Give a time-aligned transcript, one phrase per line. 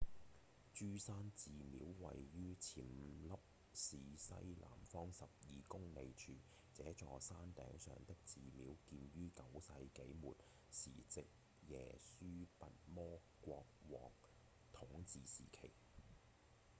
[0.75, 3.35] 豬山寺廟位於暹粒
[3.75, 5.27] 市西南方12
[5.67, 6.31] 公里處
[6.73, 10.35] 這座山頂上的寺廟建於9世紀末
[10.71, 11.23] 時值
[11.67, 14.11] 耶輸跋摩國王
[14.73, 15.69] 統治時期